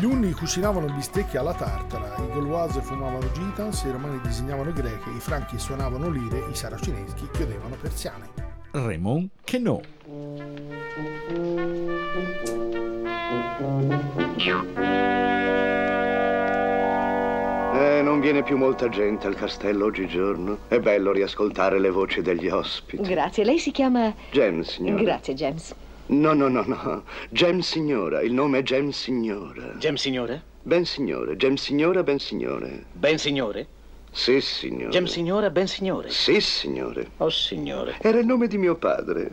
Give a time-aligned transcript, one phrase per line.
[0.00, 5.20] Gli Unni cucinavano bistecche alla tartara, i Gauloise fumavano gitans, i Romani disegnavano greche, i
[5.20, 8.30] Franchi suonavano lire, i Saracineschi chiudevano persiane.
[8.70, 9.82] Raymond Queneau.
[17.74, 20.60] Eh, non viene più molta gente al castello oggigiorno.
[20.68, 23.02] È bello riascoltare le voci degli ospiti.
[23.02, 24.14] Grazie, lei si chiama...
[24.30, 25.02] James, signora.
[25.02, 25.74] Grazie, James.
[26.10, 27.04] No, no, no, no.
[27.30, 28.20] James signora.
[28.20, 29.76] Il nome è James signora.
[29.78, 30.42] Gem signore?
[30.62, 31.36] Ben signore.
[31.36, 32.86] James signora, ben signore.
[32.90, 33.68] Ben signore?
[34.10, 34.90] Sì, signore.
[34.90, 36.10] Gem signora, ben signore.
[36.10, 37.12] Sì, signore.
[37.18, 37.98] Oh signore.
[38.00, 39.30] Era il nome di mio padre.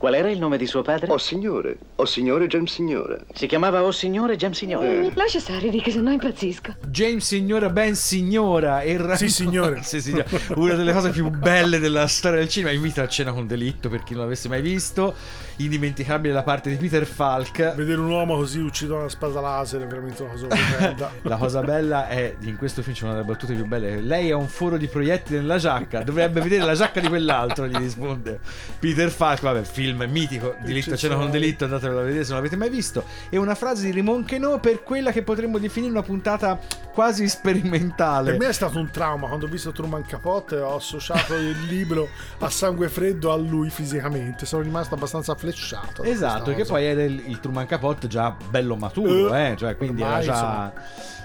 [0.00, 1.12] Qual era il nome di suo padre?
[1.12, 1.76] Oh, signore.
[1.96, 3.18] Oh, signore James signora.
[3.34, 5.12] Si chiamava Oh signore, Gem signore.
[5.12, 6.76] Lascia stare, Rick, se no impazzisco.
[6.86, 9.16] James Signora Ben Signora e Raymond...
[9.16, 9.82] Sì, signore.
[9.84, 10.24] sì, signora.
[10.54, 12.72] Una delle cose più belle della storia del cinema.
[12.72, 15.14] Invita a cena con delitto per chi non l'avesse mai visto.
[15.56, 17.74] Indimenticabile la parte di Peter Falk.
[17.74, 21.12] Vedere un uomo così ucciso una spada laser è veramente una cosa orrenda.
[21.28, 24.36] La cosa bella è, in questo film c'è una delle battute più belle, lei ha
[24.36, 28.40] un foro di proiettili nella giacca, dovrebbe vedere la giacca di quell'altro, gli risponde
[28.78, 32.56] Peter Falk, vabbè, film mitico, Delitto cena con delitto, andatevelo a vedere se non l'avete
[32.56, 36.58] mai visto, e una frase di Raymond Queneau per quella che potremmo definire una puntata
[36.92, 38.30] quasi sperimentale.
[38.30, 42.08] Per me è stato un trauma quando ho visto Truman Capote ho associato il libro
[42.38, 44.46] a sangue freddo a lui fisicamente.
[44.46, 46.02] Sono rimasto abbastanza flesciato.
[46.02, 46.72] Esatto, che cosa.
[46.72, 50.24] poi era il, il Truman Capote già bello maturo, Eh, eh, cioè quindi era ormai,
[50.24, 50.72] già, insomma.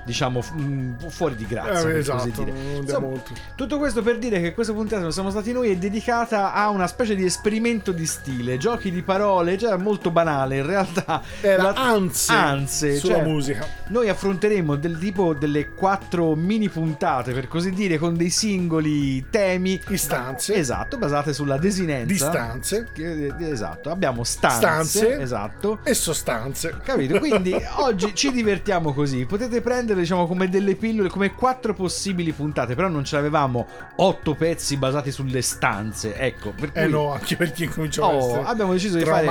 [0.06, 2.46] Diciamo, fu- mm, fuori di grazia, Eh, esatto,
[2.80, 3.20] Insomma,
[3.56, 6.88] tutto questo per dire che questa puntata non siamo stati noi è dedicata a una
[6.88, 11.74] specie di esperimento di stile, giochi di parole, cioè molto banale, in realtà Era la-
[11.76, 13.66] anzi anzi, sulla cioè, musica.
[13.88, 19.82] Noi affronteremo del tipo delle quattro mini puntate, per così dire, con dei singoli temi.
[19.90, 20.54] Istanze.
[20.56, 22.06] Esatto, basate sulla desinenza.
[22.06, 24.58] Distanze Che- Esatto, abbiamo stanze.
[24.58, 25.20] Stanze.
[25.20, 25.80] Esatto.
[25.84, 26.78] e sostanze.
[26.84, 27.18] Capito?
[27.20, 29.26] Quindi oggi ci divertiamo così.
[29.26, 32.76] Potete prendere, diciamo, come delle pillole, come quattro possibili puntate.
[32.76, 33.66] Però non ce l'avevamo
[33.98, 36.16] otto pezzi basati sulle stanze.
[36.16, 36.82] Ecco, per cui.
[36.82, 39.28] Eh no, anche perché cominciamo a Oh, abbiamo deciso di fare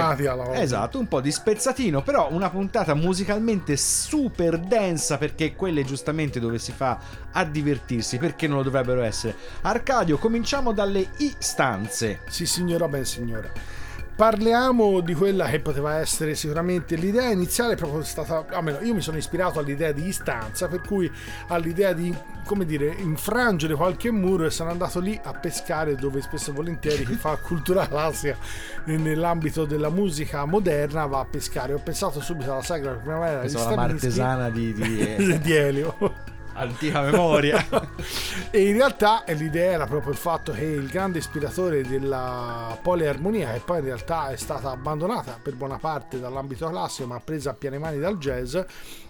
[0.54, 6.58] esatto, un po' di spezzatino, però una puntata musicalmente super densa perché quelle giustamente dove
[6.58, 6.98] si fa
[7.32, 9.36] a divertirsi, perché non lo dovrebbero essere.
[9.62, 12.20] Arcadio, cominciamo dalle istanze.
[12.28, 13.50] Sì, signora, ben signora.
[14.16, 19.16] Parliamo di quella che poteva essere sicuramente l'idea iniziale, proprio stata, almeno io mi sono
[19.16, 21.10] ispirato all'idea di istanza, per cui
[21.48, 22.14] all'idea di,
[22.44, 27.04] come dire, infrangere qualche muro e sono andato lì a pescare dove spesso e volentieri
[27.04, 28.36] chi fa cultura classica
[28.84, 31.74] nell'ambito della musica moderna va a pescare.
[31.74, 35.52] Ho pensato subito alla sagra primavera di Questa è la Stravinsky martesana di, di di
[35.52, 36.32] Elio.
[36.54, 37.64] Antica memoria.
[38.54, 43.60] E in realtà l'idea era proprio il fatto che il grande ispiratore della poliarmonia, che
[43.64, 47.78] poi in realtà è stata abbandonata per buona parte dall'ambito classico, ma presa a piene
[47.78, 48.56] mani dal jazz,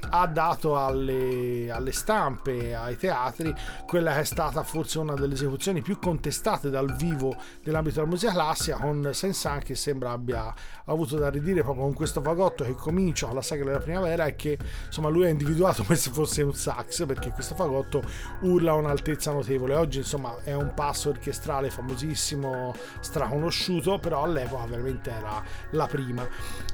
[0.09, 3.55] ha dato alle, alle stampe, ai teatri,
[3.87, 8.33] quella che è stata forse una delle esecuzioni più contestate dal vivo nell'ambito della musica
[8.33, 10.55] classica, con Saint-Saëns che sembra abbia
[10.93, 14.37] avuto da ridire proprio con questo fagotto che comincia con la sagra della primavera e
[14.37, 18.03] che insomma lui ha individuato come se fosse un sax perché questo fagotto
[18.41, 19.75] urla a un'altezza notevole.
[19.75, 26.27] Oggi insomma è un passo orchestrale famosissimo straconosciuto però all'epoca veramente era la prima.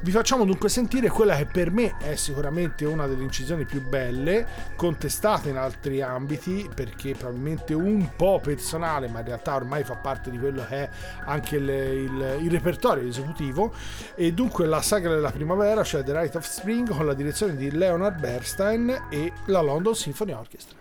[0.03, 4.47] Vi facciamo dunque sentire quella che per me è sicuramente una delle incisioni più belle
[4.77, 10.31] contestate in altri ambiti perché probabilmente un po' personale ma in realtà ormai fa parte
[10.31, 10.91] di quello che è
[11.27, 13.73] anche il, il- il repertorio esecutivo
[14.15, 17.71] e dunque la sagra della primavera cioè The Rite of Spring con la direzione di
[17.71, 20.80] Leonard Bernstein e la London Symphony Orchestra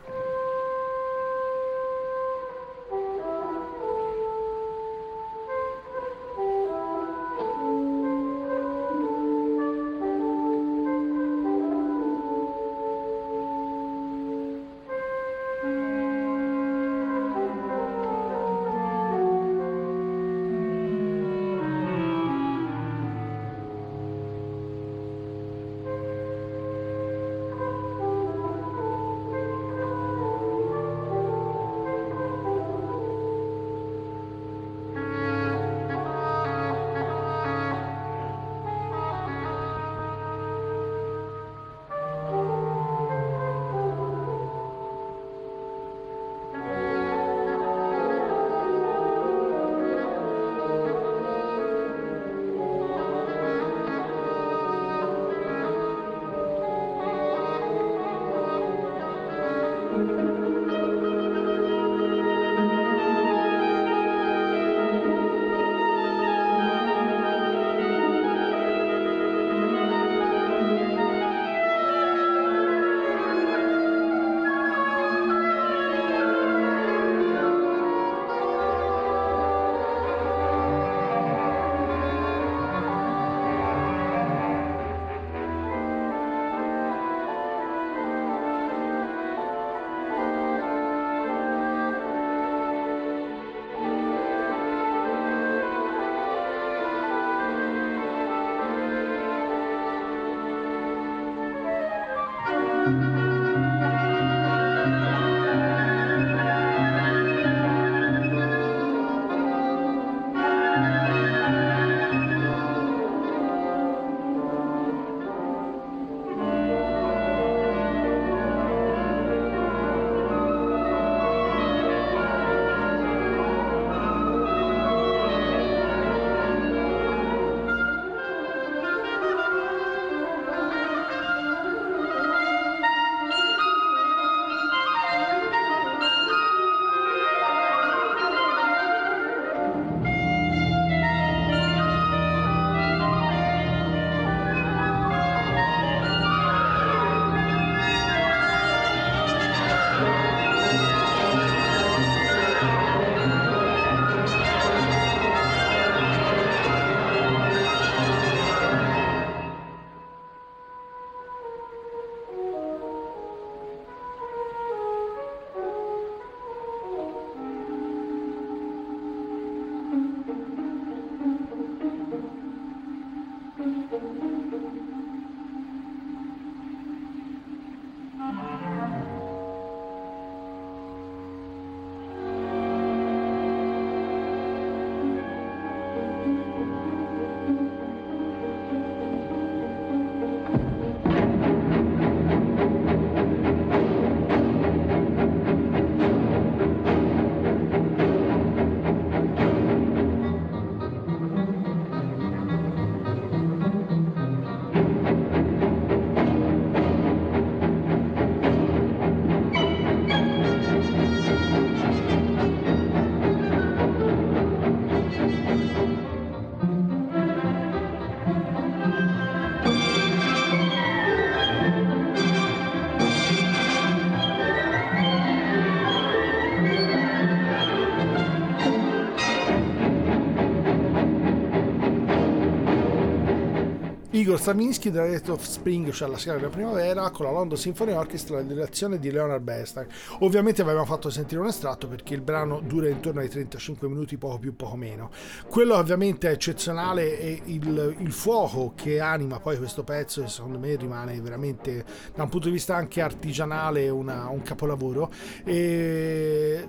[234.19, 238.35] Igor Stravinsky, Director of Spring, cioè la scala della primavera, con la London Symphony Orchestra,
[238.35, 239.87] la direzione di Leonard Bernstein.
[240.19, 244.37] Ovviamente avevamo fatto sentire un estratto perché il brano dura intorno ai 35 minuti, poco
[244.37, 245.09] più, poco meno.
[245.47, 250.75] Quello ovviamente è eccezionale e il, il fuoco che anima poi questo pezzo, secondo me
[250.75, 255.09] rimane veramente, da un punto di vista anche artigianale, una, un capolavoro.
[255.45, 256.67] E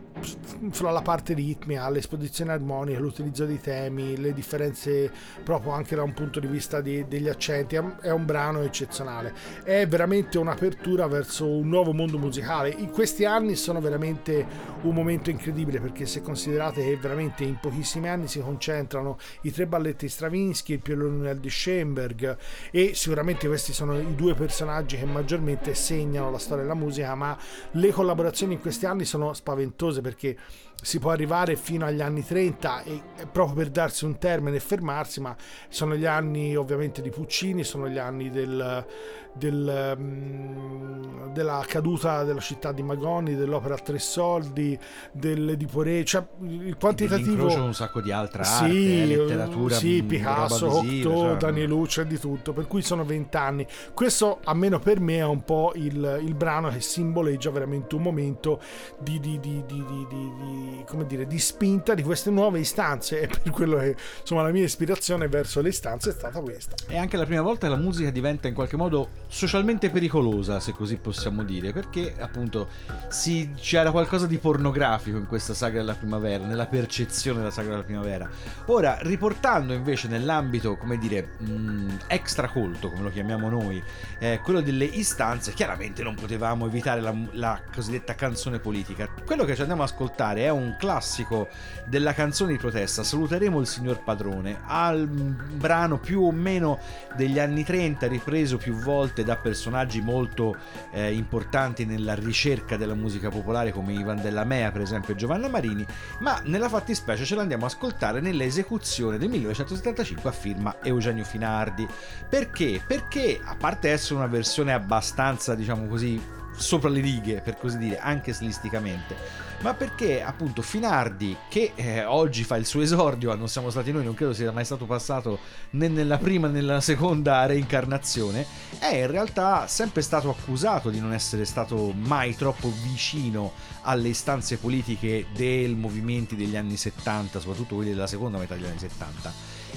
[0.70, 5.10] fra la parte ritmica, l'esposizione armonica, l'utilizzo dei temi, le differenze
[5.42, 9.32] proprio anche da un punto di vista di, degli accenti, un, è un brano eccezionale.
[9.62, 12.70] È veramente un'apertura verso un nuovo mondo musicale.
[12.70, 14.46] In questi anni sono veramente
[14.82, 19.66] un momento incredibile perché se considerate che veramente in pochissimi anni si concentrano i tre
[19.66, 22.36] balletti Stravinsky, il Piolonel di Schoenberg
[22.70, 27.36] e sicuramente questi sono i due personaggi che maggiormente segnano la storia della musica, ma
[27.72, 30.36] le collaborazioni in questi anni sono spaventose perché
[30.82, 35.20] si può arrivare fino agli anni 30 e proprio per darsi un termine e fermarsi,
[35.20, 35.36] ma
[35.68, 37.29] sono gli anni ovviamente di Puccini,
[37.64, 38.84] sono gli anni del,
[39.32, 44.78] del, um, della caduta della città di Magoni, dell'opera a tre soldi,
[45.12, 47.30] dell'Edipo Re, cioè il quantitativo...
[47.30, 52.18] Incrocio un sacco di altra sì, arte, eh, letteratura, sì, Picasso, Cocteau, cioè, Danielucci, di
[52.18, 53.66] tutto, per cui sono vent'anni.
[53.94, 58.60] Questo, almeno per me, è un po' il, il brano che simboleggia veramente un momento
[58.98, 63.78] di, di, di, di, come dire, di spinta di queste nuove istanze e per quello
[63.78, 66.74] che insomma la mia ispirazione verso le istanze è stata questa.
[66.86, 70.72] È anche la prima volta che la musica diventa in qualche modo socialmente pericolosa, se
[70.72, 72.68] così possiamo dire, perché appunto
[73.08, 77.82] si, c'era qualcosa di pornografico in questa saga della primavera, nella percezione della saga della
[77.82, 78.28] primavera.
[78.66, 83.82] Ora, riportando invece nell'ambito, come dire, mh, extracolto, come lo chiamiamo noi,
[84.18, 89.08] eh, quello delle istanze, chiaramente non potevamo evitare la, la cosiddetta canzone politica.
[89.24, 91.48] Quello che ci andiamo ad ascoltare è un classico
[91.86, 96.78] della canzone di protesta, Saluteremo il signor padrone, al brano più o meno
[97.16, 100.56] degli anni 30, ripreso più volte da personaggi molto
[100.92, 105.48] eh, importanti nella ricerca della musica popolare come Ivan della Mea, per esempio, e Giovanna
[105.48, 105.86] Marini,
[106.20, 111.86] ma nella fattispecie ce l'andiamo a ascoltare nell'esecuzione del 1975 a firma Eugenio Finardi.
[112.28, 112.82] Perché?
[112.86, 116.20] Perché, a parte essere una versione abbastanza, diciamo così,
[116.56, 122.44] sopra le righe, per così dire, anche stilisticamente, ma perché appunto Finardi, che eh, oggi
[122.44, 125.38] fa il suo esordio, non siamo stati noi, non credo sia mai stato passato
[125.70, 128.46] né nella prima né nella seconda reincarnazione,
[128.78, 133.52] è in realtà sempre stato accusato di non essere stato mai troppo vicino
[133.82, 138.78] alle istanze politiche dei movimenti degli anni 70, soprattutto quelli della seconda metà degli anni
[138.78, 139.32] 70,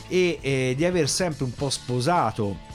[0.08, 2.72] e eh, di aver sempre un po' sposato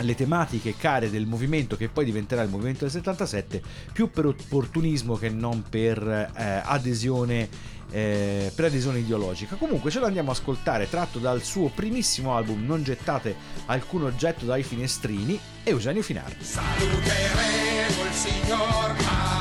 [0.00, 5.16] le tematiche care del movimento che poi diventerà il movimento del 77 più per opportunismo
[5.16, 9.54] che non per eh, adesione eh, per adesione ideologica.
[9.54, 13.36] Comunque ce lo andiamo a ascoltare tratto dal suo primissimo album non gettate
[13.66, 16.42] alcun oggetto dai finestrini Eugenio Finardi.
[16.42, 19.33] Saluteremo il signor padrone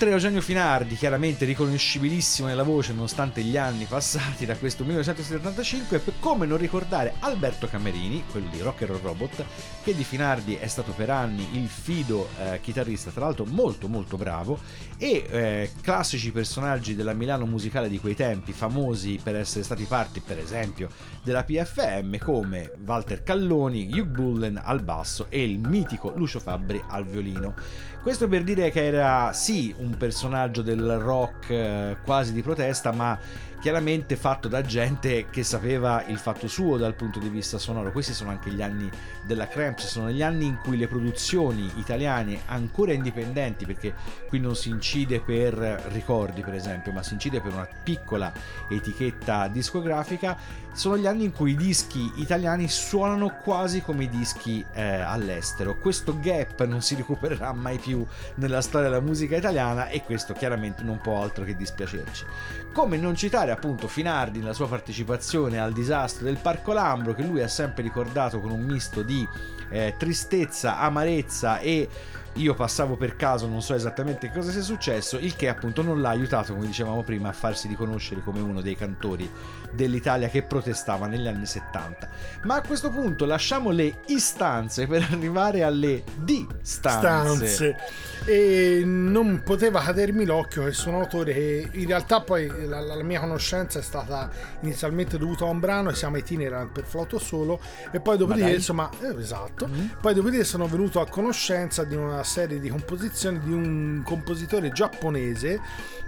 [0.00, 6.00] Oltre a Eugenio Finardi, chiaramente riconoscibilissimo nella voce nonostante gli anni passati da questo 1975,
[6.18, 9.44] come non ricordare Alberto Camerini, quello di Rock and Robot,
[9.82, 14.16] che di Finardi è stato per anni il fido eh, chitarrista, tra l'altro molto molto
[14.16, 14.58] bravo,
[14.96, 20.20] e eh, classici personaggi della Milano musicale di quei tempi, famosi per essere stati parti
[20.20, 20.88] per esempio
[21.22, 27.04] della PFM come Walter Calloni, Hugh Bullen al basso e il mitico Lucio Fabbri al
[27.04, 27.54] violino.
[28.02, 33.18] Questo per dire che era sì un personaggio del rock eh, quasi di protesta, ma
[33.60, 37.92] chiaramente fatto da gente che sapeva il fatto suo dal punto di vista sonoro.
[37.92, 38.90] Questi sono anche gli anni
[39.26, 43.94] della Cramps, sono gli anni in cui le produzioni italiane ancora indipendenti, perché
[44.28, 45.52] qui non si incide per
[45.92, 48.32] ricordi per esempio, ma si incide per una piccola
[48.70, 50.38] etichetta discografica,
[50.72, 55.76] sono gli anni in cui i dischi italiani suonano quasi come i dischi eh, all'estero.
[55.78, 60.82] Questo gap non si recupererà mai più nella storia della musica italiana e questo chiaramente
[60.82, 62.24] non può altro che dispiacerci.
[62.72, 67.42] Come non citare appunto Finardi nella sua partecipazione al disastro del Parco Lambro che lui
[67.42, 69.26] ha sempre ricordato con un misto di
[69.70, 71.88] eh, tristezza, amarezza e
[72.34, 76.10] io passavo per caso, non so esattamente cosa sia successo, il che appunto non l'ha
[76.10, 79.28] aiutato, come dicevamo prima, a farsi riconoscere come uno dei cantori
[79.72, 82.08] dell'Italia che protestava negli anni 70.
[82.44, 87.46] Ma a questo punto lasciamo le istanze per arrivare alle distanze.
[87.46, 87.76] stanze
[88.24, 93.20] e non poteva cadermi l'occhio che sono autore che in realtà poi la, la mia
[93.20, 97.60] conoscenza è stata inizialmente dovuta a un brano che si chiama Itinerant per flauto solo
[97.90, 98.54] e poi dopodiché dai.
[98.56, 99.68] insomma eh, esatto
[100.00, 105.60] poi dopodiché sono venuto a conoscenza di una serie di composizioni di un compositore giapponese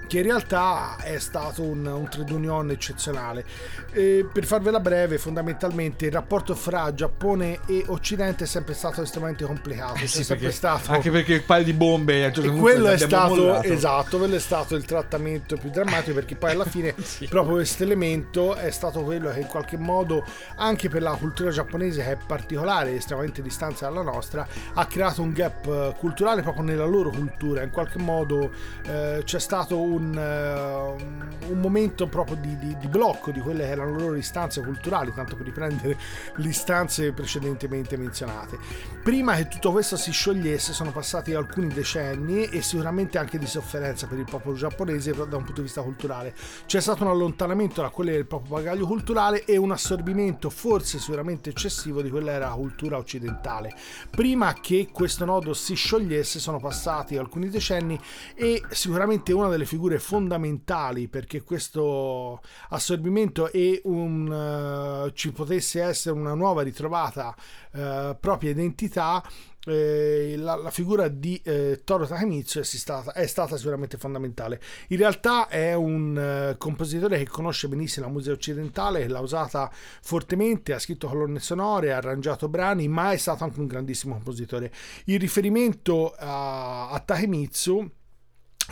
[0.07, 3.45] che in realtà è stato un, un trade union eccezionale.
[3.93, 9.45] E per farvela breve, fondamentalmente il rapporto fra Giappone e Occidente è sempre stato estremamente
[9.45, 9.95] complicato.
[10.03, 13.35] Eh sì, perché- stato anche perché il paio di bombe certo e quello è stato
[13.35, 13.67] mollato.
[13.69, 17.27] esatto, quello è stato il trattamento più drammatico perché poi alla fine Sì.
[17.27, 20.25] proprio questo elemento è stato quello che in qualche modo
[20.57, 25.33] anche per la cultura giapponese che è particolare, estremamente distante dalla nostra, ha creato un
[25.33, 27.63] gap eh, culturale proprio nella loro cultura.
[27.63, 28.51] In qualche modo
[28.87, 33.71] eh, c'è stato un, eh, un momento proprio di, di- di blocco di quelle che
[33.71, 35.99] erano le loro istanze culturali, tanto per riprendere
[36.37, 38.59] le istanze precedentemente menzionate.
[39.03, 44.07] Prima che tutto questo si sciogliesse sono passati alcuni decenni e sicuramente anche di sofferenza
[44.07, 46.35] per il popolo giapponese da un punto di vista culturale.
[46.67, 51.51] C'è stato un allontanamento da quello del proprio bagaglio culturale e un assorbimento forse sicuramente
[51.51, 53.75] eccessivo di quella era la cultura occidentale.
[54.11, 57.99] Prima che questo nodo si sciogliesse sono passati alcuni decenni
[58.35, 62.41] e sicuramente una delle figure fondamentali perché questo
[62.71, 67.35] assorbimento e un, eh, ci potesse essere una nuova ritrovata
[67.73, 69.23] eh, propria identità
[69.65, 74.61] eh, la, la figura di eh, Toro Takemitsu è stata, è stata sicuramente fondamentale.
[74.89, 80.73] In realtà è un eh, compositore che conosce benissimo la musica occidentale, l'ha usata fortemente,
[80.73, 84.73] ha scritto colonne sonore, ha arrangiato brani, ma è stato anche un grandissimo compositore.
[85.05, 87.91] Il riferimento a, a Takemitsu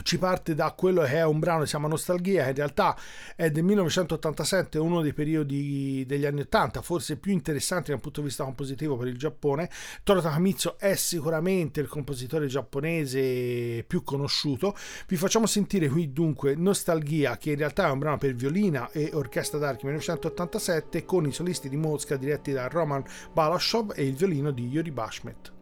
[0.03, 2.96] ci parte da quello che è un brano che si chiama Nostalgia, che in realtà
[3.37, 8.26] è del 1987, uno dei periodi degli anni 80, forse più interessanti dal punto di
[8.26, 9.68] vista compositivo per il Giappone.
[10.03, 14.76] Toru Takamitsu è sicuramente il compositore giapponese più conosciuto.
[15.07, 19.11] Vi facciamo sentire qui dunque Nostalgia, che in realtà è un brano per violina e
[19.12, 24.50] orchestra d'archi 1987, con i solisti di Mosca diretti da Roman Balashov e il violino
[24.50, 25.59] di Yuri Bashmet.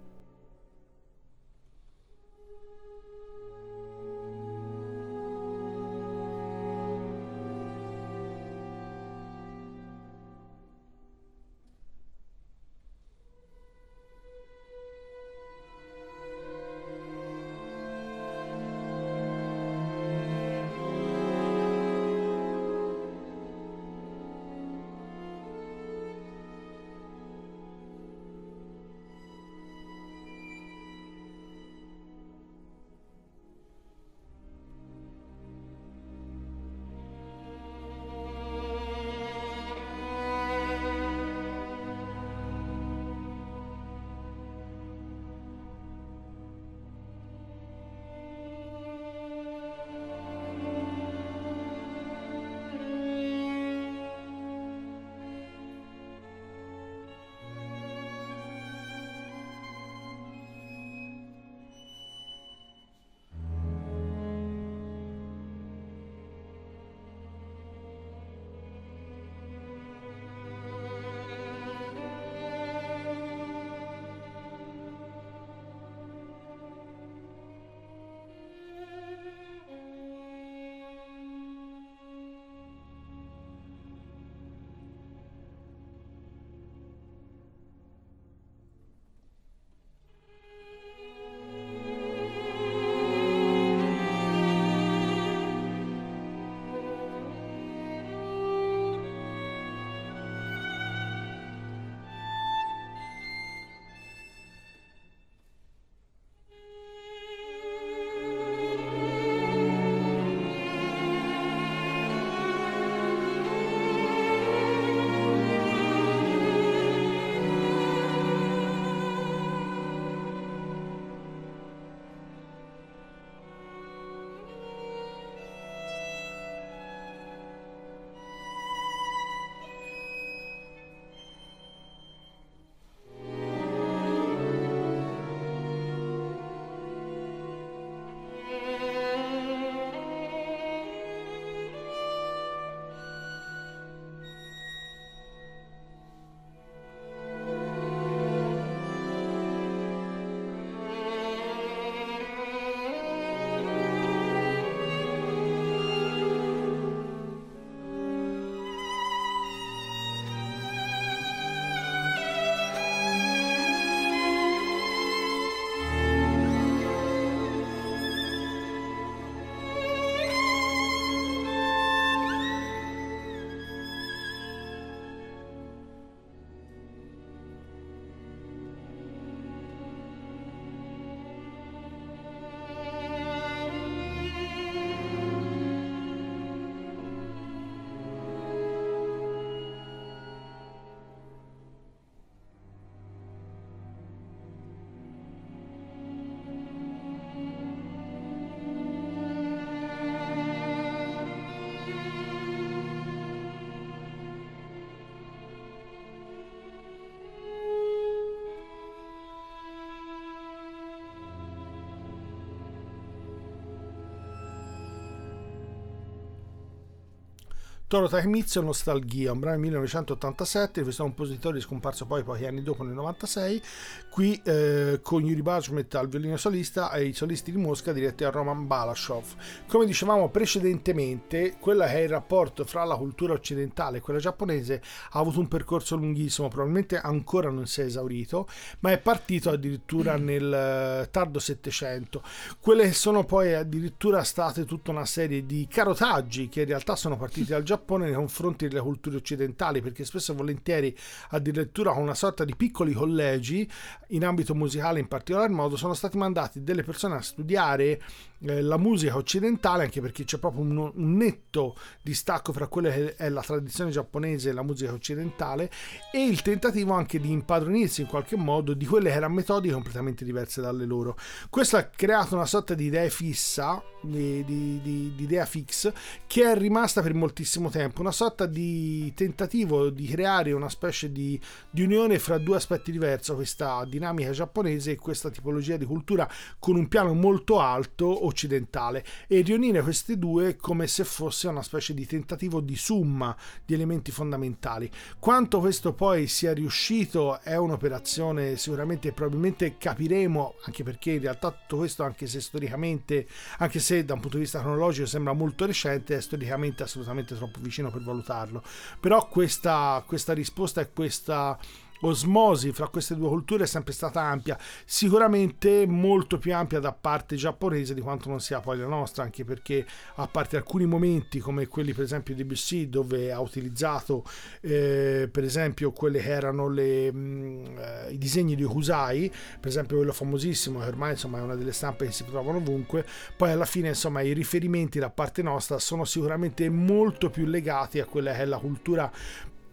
[217.89, 222.83] Toro Taimizio Nostalgia, un brano del 1987 di questo compositore scomparso poi pochi anni dopo
[222.83, 223.63] nel 96,
[224.11, 228.31] qui eh, con Yuri Bajmet al violino solista e i solisti di Mosca diretti a
[228.31, 229.25] Roman Balashov.
[229.67, 234.83] Come dicevamo precedentemente, quello che è il rapporto fra la cultura occidentale e quella giapponese
[235.13, 238.49] ha avuto un percorso lunghissimo, probabilmente ancora non si è esaurito,
[238.81, 242.23] ma è partito addirittura nel eh, tardo Settecento.
[242.61, 247.17] Quelle che sono poi addirittura state tutta una serie di carotaggi che in realtà sono
[247.17, 250.97] partiti dal Giappone nei confronti delle culture occidentali, perché spesso e volentieri
[251.31, 253.69] addirittura con una sorta di piccoli collegi
[254.09, 258.01] in ambito musicale in particolar modo sono stati mandati delle persone a studiare
[258.41, 263.17] eh, la musica occidentale, anche perché c'è proprio un, un netto distacco fra quella che
[263.17, 265.71] è la tradizione giapponese e la musica occidentale
[266.13, 270.25] e il tentativo anche di impadronirsi in qualche modo di quelle che erano metodiche completamente
[270.25, 271.17] diverse dalle loro.
[271.51, 275.93] Questo ha creato una sorta di idea fissa, di, di, di, di idea fix,
[276.27, 281.41] che è rimasta per moltissimo tempo, una sorta di tentativo di creare una specie di,
[281.71, 286.77] di unione fra due aspetti diversi, questa dinamica giapponese e questa tipologia di cultura con
[286.77, 292.07] un piano molto alto occidentale e riunire queste due come se fosse una specie di
[292.07, 294.91] tentativo di summa di elementi fondamentali.
[295.19, 301.79] Quanto questo poi sia riuscito è un'operazione sicuramente probabilmente capiremo anche perché in realtà tutto
[301.79, 303.27] questo anche se storicamente
[303.59, 307.61] anche se da un punto di vista cronologico sembra molto recente è storicamente assolutamente troppo
[307.61, 308.63] vicino per valutarlo
[309.01, 311.59] però questa, questa risposta e questa
[312.01, 317.37] osmosi fra queste due culture è sempre stata ampia, sicuramente molto più ampia da parte
[317.37, 321.67] giapponese di quanto non sia poi la nostra, anche perché a parte alcuni momenti come
[321.67, 324.25] quelli per esempio di BC dove ha utilizzato
[324.61, 329.31] eh, per esempio quelle che erano le, mh, eh, i disegni di Kusai,
[329.61, 333.05] per esempio quello famosissimo che ormai insomma è una delle stampe che si trovano ovunque,
[333.37, 338.05] poi alla fine insomma i riferimenti da parte nostra sono sicuramente molto più legati a
[338.05, 339.11] quella che è la cultura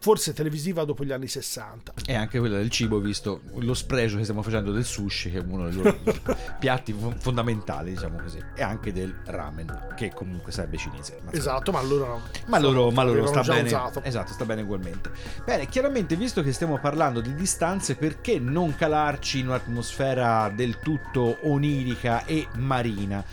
[0.05, 1.93] forse televisiva dopo gli anni 60.
[2.05, 5.41] E anche quella del cibo, visto lo spregio che stiamo facendo del sushi, che è
[5.43, 5.97] uno dei loro
[6.59, 11.21] piatti fo- fondamentali, diciamo così, e anche del ramen, che comunque sarebbe cinese.
[11.23, 13.65] Ma Esatto, ma loro Ma loro, ma loro sta bene.
[13.67, 14.03] usato.
[14.03, 15.09] Esatto, sta bene ugualmente.
[15.43, 21.39] Bene, chiaramente, visto che stiamo parlando di distanze, perché non calarci in un'atmosfera del tutto
[21.41, 23.25] onirica e marina?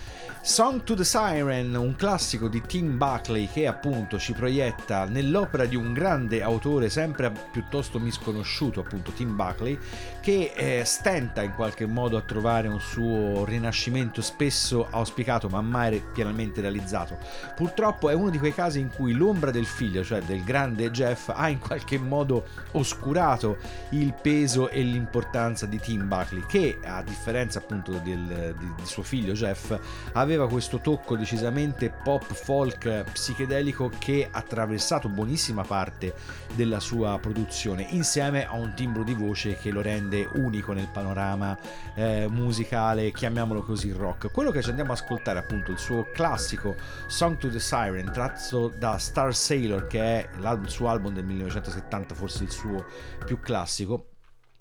[0.45, 5.77] Song to the Siren, un classico di Tim Buckley che appunto ci proietta nell'opera di
[5.77, 9.79] un grande autore sempre piuttosto misconosciuto, appunto Tim Buckley,
[10.21, 16.03] che eh, stenta in qualche modo a trovare un suo rinascimento spesso auspicato ma mai
[16.13, 17.19] pienamente realizzato.
[17.55, 21.29] Purtroppo è uno di quei casi in cui l'ombra del figlio, cioè del grande Jeff,
[21.29, 23.59] ha in qualche modo oscurato
[23.91, 29.05] il peso e l'importanza di Tim Buckley, che a differenza appunto del, di, di suo
[29.05, 29.73] figlio Jeff
[30.15, 36.15] aveva questo tocco decisamente pop folk psichedelico che ha attraversato buonissima parte
[36.55, 41.57] della sua produzione, insieme a un timbro di voce che lo rende unico nel panorama
[41.95, 44.31] eh, musicale, chiamiamolo così, rock.
[44.31, 48.73] Quello che ci andiamo ad ascoltare appunto il suo classico Song to the Siren, tratto
[48.77, 52.85] da Star Sailor, che è il suo album del 1970, forse il suo
[53.25, 54.12] più classico.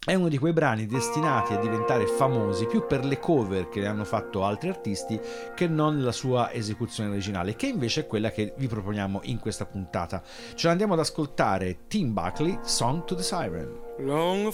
[0.03, 3.85] È uno di quei brani destinati a diventare famosi più per le cover che ne
[3.85, 5.21] hanno fatto altri artisti
[5.53, 9.67] che non la sua esecuzione originale, che invece è quella che vi proponiamo in questa
[9.67, 10.23] puntata.
[10.55, 13.79] Ce l'andiamo ad ascoltare Tim Buckley, Song to the Siren.
[13.99, 14.51] Long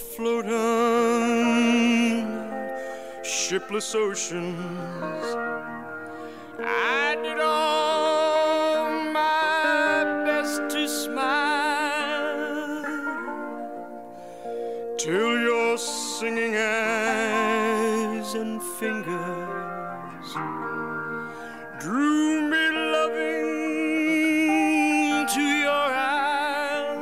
[3.22, 5.34] shipless oceans,
[6.58, 7.97] I did all
[16.18, 20.28] singing eyes and fingers.
[21.78, 23.46] Drew me loving
[25.34, 26.98] to your eyes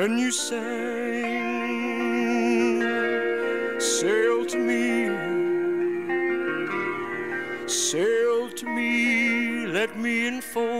[0.00, 1.20] and you sang
[3.78, 4.90] sail to me
[7.68, 10.79] sail to me let me enfold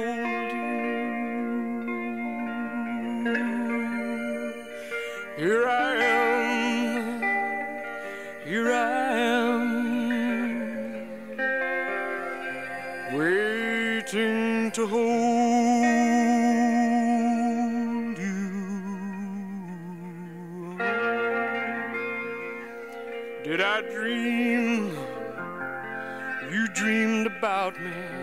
[27.71, 28.20] about me?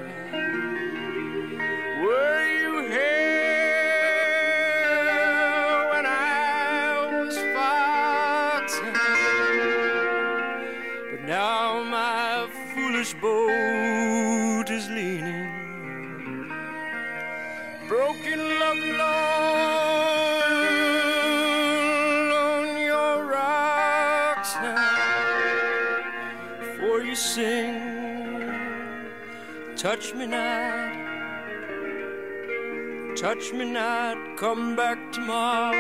[33.38, 35.76] Touch me not, come back tomorrow.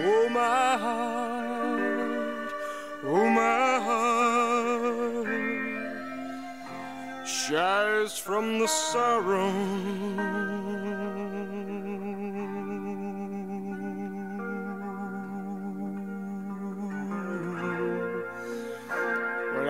[0.00, 2.52] Oh my heart,
[3.04, 5.26] oh my heart,
[7.26, 9.52] shares from the sorrow.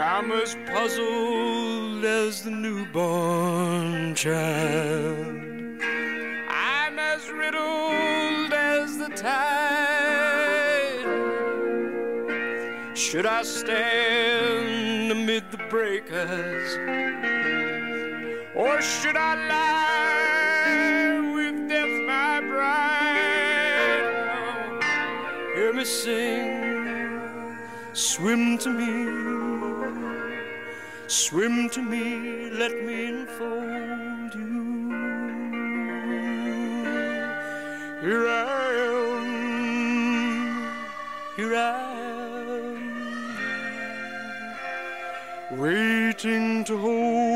[0.01, 1.58] I'm as puzzled
[2.05, 5.27] as the newborn child.
[6.49, 9.49] I'm as riddled as the tide.
[12.97, 16.77] Should I stand amid the breakers?
[18.55, 22.89] Or should I lie with death, my bride?
[25.55, 27.57] Hear me sing,
[27.93, 29.28] swim to me,
[31.09, 34.91] swim to me, let me enfold you.
[38.03, 39.27] Here I am,
[41.37, 41.93] here I
[45.51, 47.28] am, waiting to hold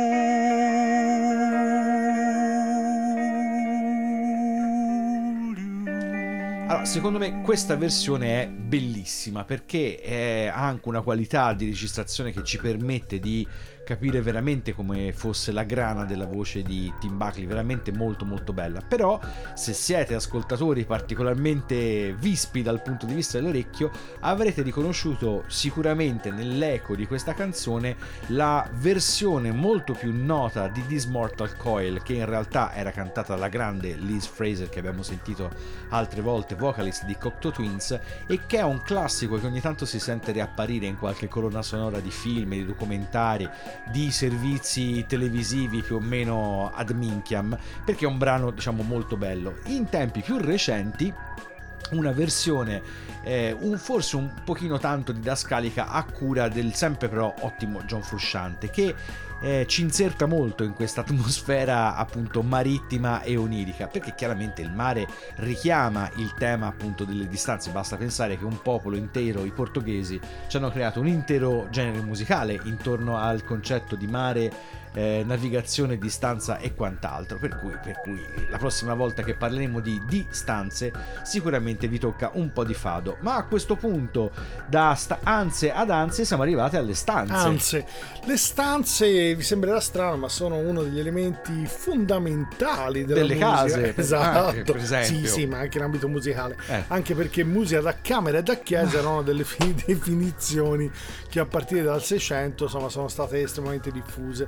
[6.83, 12.59] Secondo me questa versione è bellissima perché ha anche una qualità di registrazione che ci
[12.59, 13.47] permette di
[13.85, 18.81] capire veramente come fosse la grana della voce di Tim Buckley, veramente molto molto bella.
[18.81, 19.21] Però
[19.55, 23.91] se siete ascoltatori particolarmente vispi dal punto di vista dell'orecchio,
[24.21, 27.97] avrete riconosciuto sicuramente nell'eco di questa canzone
[28.29, 33.49] la versione molto più nota di This Mortal Coil, che in realtà era cantata dalla
[33.49, 35.51] grande Liz Fraser che abbiamo sentito
[35.91, 39.99] altre volte, vocalist di Cocteau Twins, e che è un classico che ogni tanto si
[39.99, 43.49] sente riapparire in qualche colonna sonora di film, di documentari,
[43.91, 49.59] di servizi televisivi più o meno ad minchiam, perché è un brano diciamo molto bello.
[49.67, 51.13] In tempi più recenti
[51.91, 52.83] una versione
[53.25, 58.71] eh, un, forse un pochino tanto didascalica a cura del sempre però ottimo John Frusciante
[58.71, 58.95] che
[59.43, 65.07] eh, ci inserta molto in questa atmosfera appunto marittima e onirica perché chiaramente il mare
[65.37, 67.71] richiama il tema appunto delle distanze.
[67.71, 72.59] Basta pensare che un popolo intero i portoghesi ci hanno creato un intero genere musicale
[72.65, 77.39] intorno al concetto di mare eh, navigazione, distanza e quant'altro.
[77.39, 82.53] Per cui, per cui la prossima volta che parleremo di distanze, sicuramente vi tocca un
[82.53, 83.17] po' di fado.
[83.21, 84.31] Ma a questo punto,
[84.67, 87.33] da sta- anze ad anze, siamo arrivati alle stanze.
[87.35, 87.85] Anzi,
[88.25, 93.51] le stanze vi sembrerà strano, ma sono uno degli elementi fondamentali della Delle musica.
[93.57, 94.75] case, esatto.
[94.75, 95.19] esempio.
[95.21, 96.57] Sì, sì, ma anche in ambito musicale.
[96.69, 96.85] Eh.
[96.89, 100.91] Anche perché musica da camera e da chiesa erano delle fi- definizioni
[101.29, 104.47] che a partire dal 600 insomma, sono state estremamente diffuse.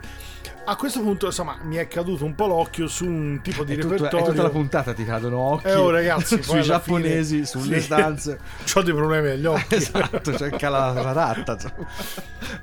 [0.67, 3.77] A questo punto, insomma, mi è caduto un po' l'occhio su un tipo di e
[3.77, 4.27] repertorio.
[4.27, 7.85] tutta la puntata ti cadono occhi Eh, oh, ragazzi, sui giapponesi, fine- sulle sì.
[7.85, 8.39] stanze.
[8.75, 9.75] Ho dei problemi agli occhi.
[9.77, 11.57] esatto, cerca la, la ratta.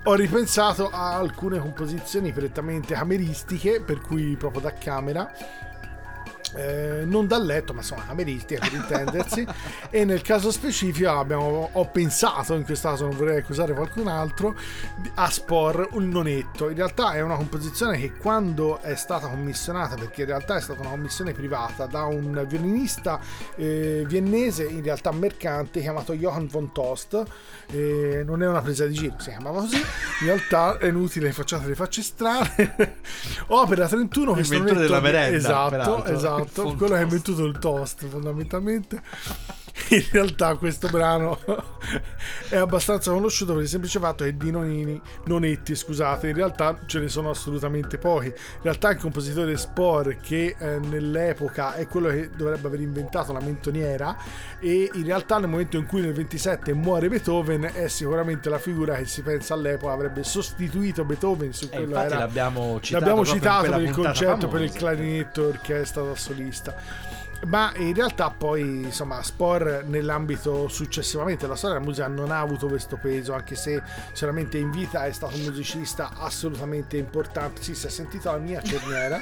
[0.04, 5.32] Ho ripensato a alcune composizioni prettamente cameristiche, per cui proprio da camera.
[6.56, 9.46] Eh, non dal letto, ma insomma cameristiche per intendersi.
[9.90, 14.56] e nel caso specifico abbiamo, ho pensato, in questo caso non vorrei accusare qualcun altro,
[15.16, 16.70] a Spor un nonetto.
[16.70, 20.82] In realtà è una composizione che quando è stata commissionata, perché in realtà è stata
[20.82, 23.20] una commissione privata da un violinista
[23.56, 27.24] eh, viennese, in realtà mercante, chiamato Johann von Tost.
[27.72, 29.78] Eh, non è una presa di giro, si chiamava così.
[29.78, 33.00] In realtà è inutile facciate le facce strane.
[33.48, 36.06] Opera 31 questo nonetto- della merenda, Esatto, peraltro.
[36.14, 36.41] esatto.
[36.54, 37.12] Von Quello che ha Tost.
[37.12, 39.02] inventuto il toast fondamentalmente.
[39.90, 41.40] In realtà questo brano
[42.50, 47.00] è abbastanza conosciuto per il semplice fatto che di nonini, nonetti, scusate, in realtà ce
[47.00, 48.28] ne sono assolutamente pochi.
[48.28, 53.40] In realtà il compositore Spor che eh, nell'epoca è quello che dovrebbe aver inventato la
[53.42, 54.16] mentoniera
[54.60, 58.96] e in realtà nel momento in cui nel 27 muore Beethoven è sicuramente la figura
[58.96, 63.26] che si pensa all'epoca avrebbe sostituito Beethoven su E quello infatti era l'abbiamo citato, L'abbiamo
[63.26, 64.78] citato per il concerto per il famosa.
[64.80, 66.76] clarinetto orchestra da solista.
[67.48, 72.68] Ma in realtà poi insomma Spor nell'ambito successivamente della storia della musica non ha avuto
[72.68, 73.82] questo peso anche se
[74.14, 77.62] sicuramente in vita è stato un musicista assolutamente importante.
[77.64, 79.20] Sì si è sentito la mia cerniera.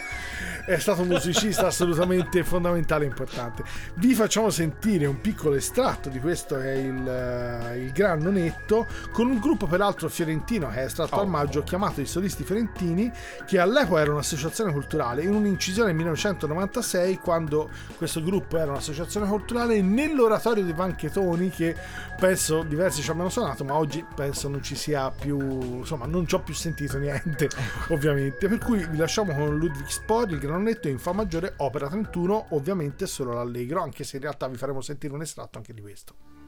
[0.66, 3.64] È stato un musicista assolutamente fondamentale e importante.
[3.96, 8.86] Vi facciamo sentire un piccolo estratto di questo che è il, eh, il Gran Nonetto
[9.12, 13.12] con un gruppo peraltro fiorentino che è estratto al maggio chiamato i Solisti Fiorentini
[13.46, 19.82] che all'epoca era un'associazione culturale in un'incisione nel 1996 quando questo gruppo era un'associazione culturale
[19.82, 21.76] nell'oratorio dei Banchetoni che
[22.18, 25.38] penso diversi ci abbiano suonato ma oggi penso non ci sia più
[25.78, 27.50] insomma non ci ho più sentito niente
[27.90, 28.48] ovviamente.
[28.48, 33.06] Per cui vi lasciamo con Ludwig Spor il granonetto in Fa maggiore opera 31 ovviamente
[33.06, 36.39] solo l'allegro anche se in realtà vi faremo sentire un estratto anche di questo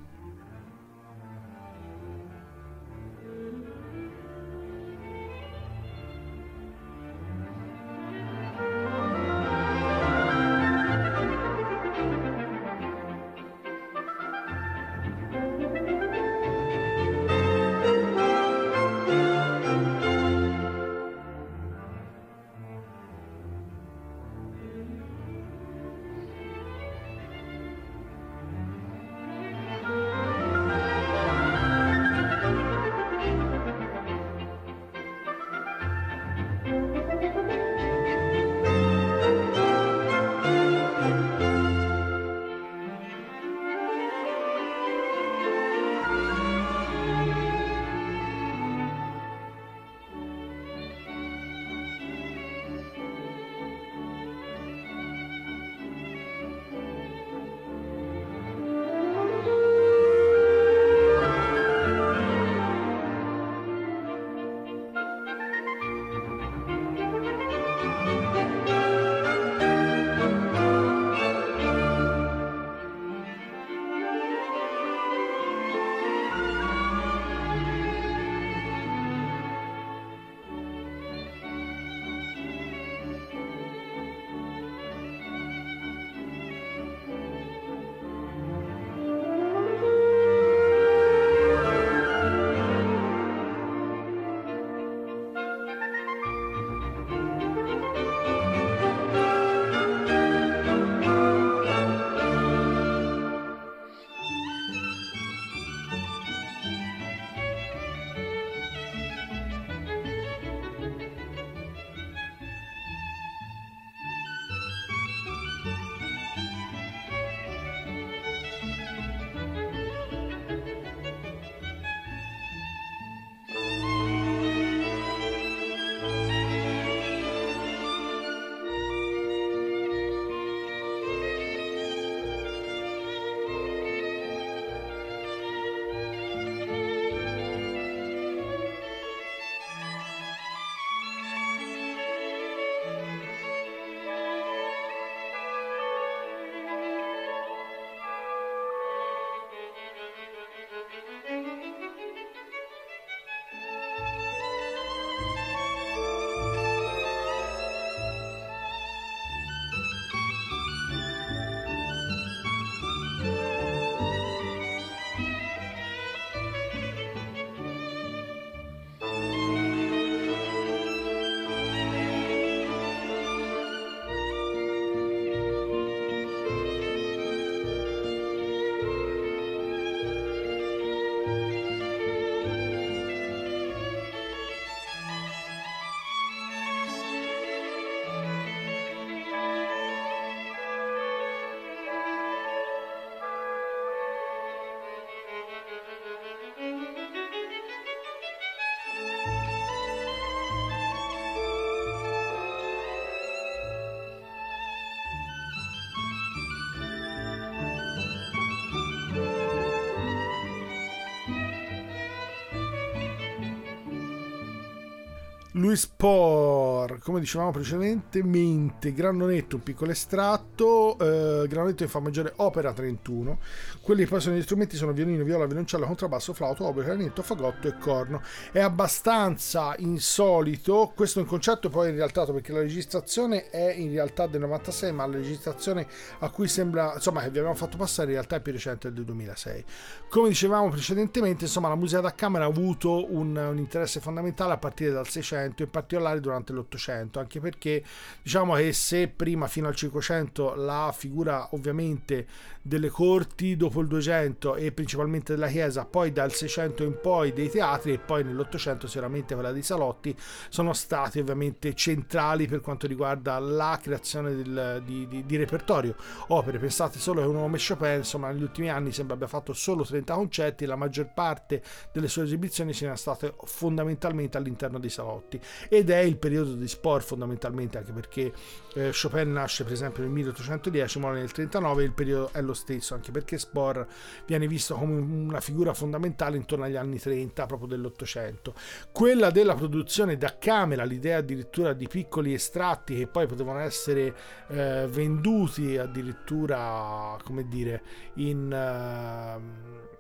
[215.62, 216.71] Luis Paul.
[216.82, 223.40] Por, come dicevamo precedentemente, Granonetto, un piccolo estratto, eh, Granonetto in Fa maggiore, opera 31.
[223.82, 227.68] Quelli che poi sono gli strumenti sono violino, viola, violoncello, contrabbasso, flauto, opera, clarinetto, fagotto
[227.68, 228.24] e corno.
[228.52, 233.92] È abbastanza insolito, questo è un concetto poi in realtà perché la registrazione è in
[233.92, 235.86] realtà del 96, ma la registrazione
[236.20, 239.04] a cui sembra, insomma, che vi abbiamo fatto passare in realtà è più recente del
[239.04, 239.66] 2006.
[240.10, 244.58] Come dicevamo precedentemente, insomma, la musica da camera ha avuto un, un interesse fondamentale a
[244.58, 247.84] partire dal 600 Novecento, in particolare durante l'Ottocento, anche perché
[248.24, 252.26] diciamo che se prima fino al 500 la figura ovviamente
[252.62, 257.50] delle corti, dopo il 200 e principalmente della Chiesa, poi dal 600 in poi dei
[257.50, 260.16] teatri e poi nell'Ottocento sicuramente quella dei salotti,
[260.50, 265.96] sono stati ovviamente centrali per quanto riguarda la creazione del- di, di- di repertorio.
[266.28, 269.84] Opere, pensate solo che un uomo Chopin, insomma, negli ultimi anni sembra abbia fatto solo
[269.84, 271.62] 30 concerti, la maggior parte
[271.92, 277.06] delle sue esibizioni siano state fondamentalmente all'interno dei salotti ed è il periodo di sport
[277.06, 278.32] fondamentalmente anche perché
[278.76, 282.94] eh, Chopin nasce per esempio nel 1810 muore nel 39 il periodo è lo stesso
[282.94, 283.86] anche perché Spor
[284.26, 288.54] viene visto come una figura fondamentale intorno agli anni 30 proprio dell'Ottocento.
[288.92, 294.16] Quella della produzione da camera l'idea addirittura di piccoli estratti che poi potevano essere
[294.48, 297.82] eh, venduti addirittura come dire
[298.16, 299.91] in ehm,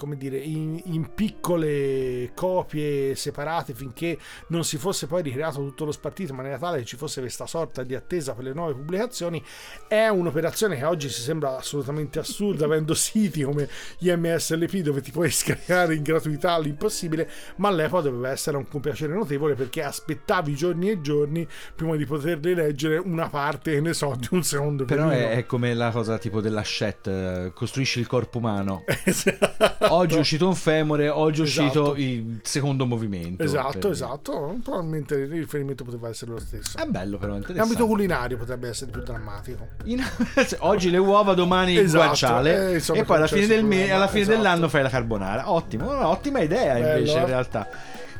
[0.00, 4.18] come dire, in, in piccole copie separate finché
[4.48, 7.46] non si fosse poi ricreato tutto lo spartito in maniera tale che ci fosse questa
[7.46, 9.42] sorta di attesa per le nuove pubblicazioni
[9.88, 13.68] è un'operazione che oggi si sembra assolutamente assurda avendo siti come
[13.98, 19.54] IMSLP dove ti puoi scaricare in gratuità l'impossibile ma all'epoca doveva essere un compiacere notevole
[19.54, 24.42] perché aspettavi giorni e giorni prima di poterli leggere una parte ne so di un
[24.42, 28.84] secondo Però è, è come la cosa tipo della Shet, eh, costruisci il corpo umano.
[29.38, 29.94] Esatto.
[29.94, 31.64] Oggi è uscito un femore, oggi è Esatto.
[31.90, 33.42] uscito il secondo movimento.
[33.42, 34.58] Esatto, Per- esatto.
[34.62, 36.76] Probabilmente il riferimento poteva essere lo stesso.
[36.78, 37.84] È bello però, L'ambito interessante.
[37.84, 39.68] culinario potrebbe essere più drammatico.
[39.84, 40.04] In-
[40.60, 43.64] oggi le uova, domani il Esatto, guanciale eh, insomma, e poi alla c'è fine, del
[43.64, 44.36] me- alla fine esatto.
[44.36, 45.50] dell'anno fai la carbonara.
[45.50, 47.68] Ottimo, no, ottima idea Bello, invece in realtà.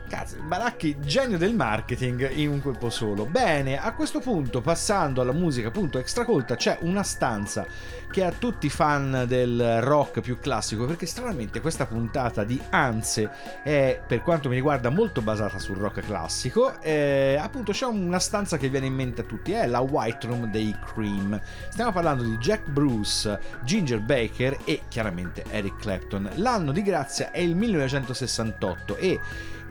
[0.08, 3.26] Cazzo, Baracchi, genio del marketing in un colpo solo.
[3.26, 7.64] Bene, a questo punto, passando alla musica appunto extracolta, c'è una stanza
[8.10, 13.30] che a tutti i fan del rock più classico, perché stranamente questa puntata di Anze
[13.62, 16.80] è, per quanto mi riguarda, molto basata sul rock classico.
[16.80, 20.50] Eh, appunto, c'è una stanza che viene in mente a tutti, è la White Room
[20.50, 21.40] dei Cream.
[21.68, 26.30] Stiamo parlando di Jack Bruce, Ginger Baker e chiaramente Eric Clapton.
[26.34, 29.20] L'anno di grazia è il 1968 e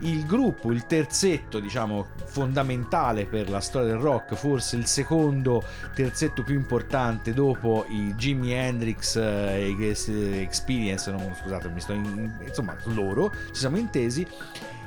[0.00, 5.62] il gruppo, il terzetto, diciamo, fondamentale per la storia del rock, forse il secondo
[5.94, 9.74] terzetto più importante dopo i Jimi Hendrix eh,
[10.40, 14.26] Experience, no, scusate, mi sto in- insomma, loro, ci siamo intesi.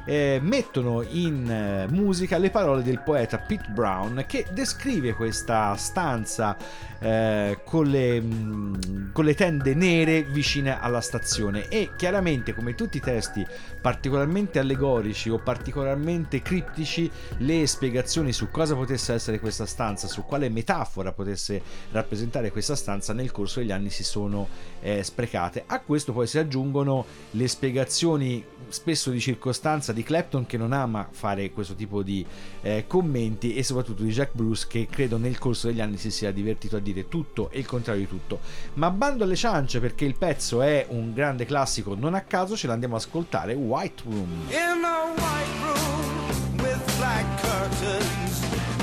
[0.05, 6.57] Eh, mettono in eh, musica le parole del poeta Pete Brown che descrive questa stanza
[6.99, 11.67] eh, con, le, mh, con le tende nere vicine alla stazione.
[11.67, 13.45] E chiaramente come tutti i testi
[13.81, 20.49] particolarmente allegorici o particolarmente criptici le spiegazioni su cosa potesse essere questa stanza su quale
[20.49, 24.47] metafora potesse rappresentare questa stanza nel corso degli anni si sono
[24.81, 25.63] eh, sprecate.
[25.67, 28.43] A questo poi si aggiungono le spiegazioni
[28.73, 32.25] spesso di circostanza di Clapton che non ama fare questo tipo di
[32.61, 36.31] eh, commenti e soprattutto di Jack Bruce che credo nel corso degli anni si sia
[36.31, 38.39] divertito a dire tutto e il contrario di tutto
[38.73, 42.67] ma bando alle ciance perché il pezzo è un grande classico non a caso ce
[42.67, 48.23] l'andiamo ad ascoltare White Room In a white room with black curtains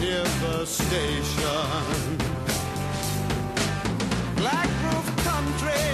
[0.00, 2.16] near the station.
[4.36, 5.86] Black roof country,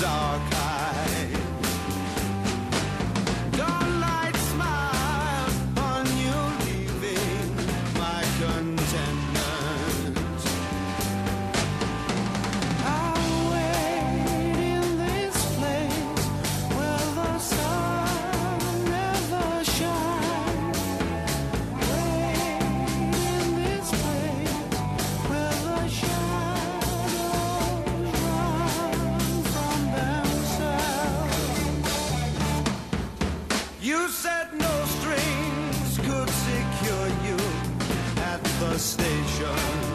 [0.00, 0.49] dark
[38.80, 39.89] station.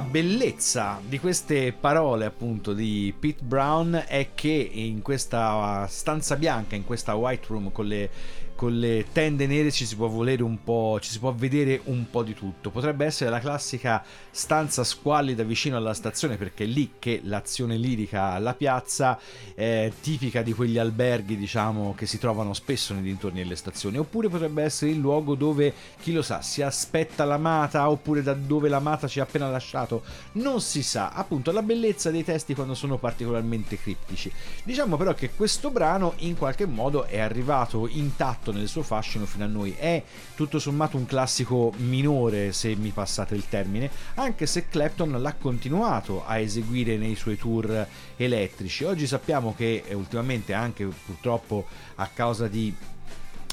[0.00, 6.84] Bellezza di queste parole appunto di Pete Brown è che in questa stanza bianca, in
[6.84, 8.10] questa white room con le,
[8.56, 12.06] con le tende nere ci si può volere un po', ci si può vedere un
[12.10, 12.70] po' di tutto.
[12.70, 18.32] Potrebbe essere la classica stanza squallida vicino alla stazione perché è lì che l'azione lirica
[18.32, 19.18] alla piazza
[19.54, 23.98] è tipica di quegli alberghi diciamo che si trovano spesso nei dintorni delle stazioni.
[23.98, 28.68] Oppure potrebbe essere il luogo dove, chi lo sa, si aspetta l'amata oppure da dove
[28.68, 30.02] l'amata ci ha appena lasciato.
[30.32, 34.32] Non si sa, appunto, la bellezza dei testi quando sono particolarmente criptici.
[34.64, 39.44] Diciamo però che questo brano in qualche modo è arrivato intatto nel suo fascino fino
[39.44, 39.74] a noi.
[39.76, 40.02] È
[40.34, 46.24] tutto sommato un classico minore, se mi passate il termine, anche se Clapton l'ha continuato
[46.26, 47.86] a eseguire nei suoi tour
[48.16, 48.84] elettrici.
[48.84, 51.66] Oggi sappiamo che ultimamente anche purtroppo
[51.96, 52.74] a causa di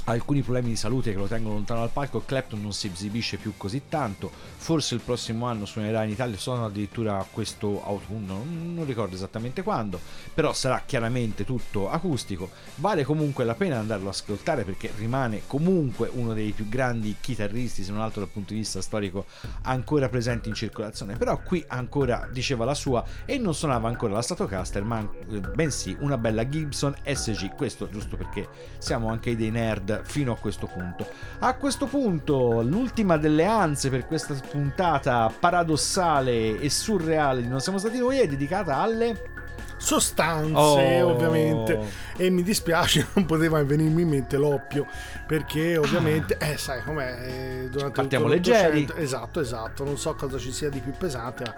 [0.05, 3.53] alcuni problemi di salute che lo tengono lontano dal palco, Clapton non si esibisce più
[3.55, 9.15] così tanto, forse il prossimo anno suonerà in Italia, suona addirittura questo autunno, non ricordo
[9.15, 9.99] esattamente quando,
[10.33, 16.09] però sarà chiaramente tutto acustico, vale comunque la pena andarlo ad ascoltare perché rimane comunque
[16.13, 19.25] uno dei più grandi chitarristi, se non altro dal punto di vista storico,
[19.63, 24.21] ancora presenti in circolazione, però qui ancora diceva la sua e non suonava ancora la
[24.21, 28.47] Stratocaster, ma eh, bensì una bella Gibson SG, questo giusto perché
[28.79, 31.05] siamo anche dei nerd fino a questo punto.
[31.39, 37.77] A questo punto, l'ultima delle anze per questa puntata paradossale e surreale di Non siamo
[37.77, 39.31] stati noi è dedicata alle
[39.77, 40.53] sostanze
[41.01, 41.09] Oh.
[41.09, 41.77] ovviamente
[42.15, 44.85] e mi dispiace non poteva venirmi in mente l'oppio
[45.27, 47.17] perché ovviamente eh sai com'è
[47.63, 48.87] eh, durante Partiamo leggeri.
[48.95, 51.55] esatto esatto non so cosa ci sia di più pesante ma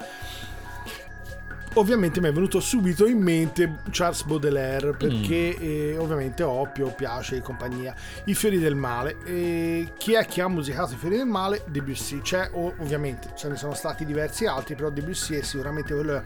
[1.75, 7.41] ovviamente mi è venuto subito in mente Charles Baudelaire perché eh, ovviamente Oppio piace e
[7.41, 7.93] compagnia.
[8.25, 9.17] I fiori del male.
[9.25, 11.63] E chi è che ha musicato I fiori del male?
[11.67, 12.21] Debussy.
[12.21, 16.23] C'è o- ovviamente ce ne sono stati diversi altri però Debussy è sicuramente quello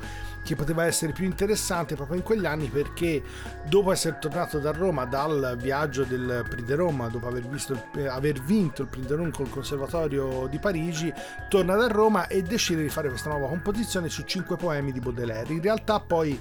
[0.49, 3.21] che poteva essere più interessante proprio in quegli anni perché
[3.67, 8.07] dopo essere tornato da Roma dal viaggio del Prix de Roma dopo aver, il- eh,
[8.07, 11.13] aver vinto il Prix de Rome col Conservatorio di Parigi
[11.49, 15.53] torna da Roma e decide di fare questa nuova composizione su cinque poemi di Baudelaire.
[15.53, 16.39] In realtà poi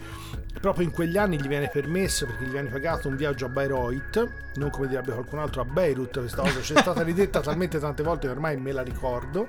[0.59, 4.29] proprio in quegli anni gli viene permesso perché gli viene pagato un viaggio a Bayreuth
[4.55, 8.27] non come direbbe qualcun altro a Beirut questa cosa c'è stata ridetta talmente tante volte
[8.27, 9.47] che ormai me la ricordo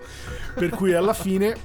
[0.53, 1.55] per cui alla fine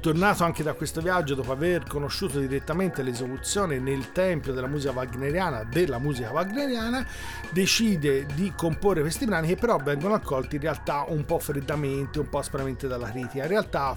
[0.00, 5.62] Tornato anche da questo viaggio dopo aver conosciuto direttamente l'esecuzione nel tempio della musica wagneriana,
[5.64, 7.06] della musica wagneriana,
[7.50, 12.30] decide di comporre questi brani che però vengono accolti in realtà un po' freddamente, un
[12.30, 13.42] po' aspramente dalla critica.
[13.42, 13.94] In realtà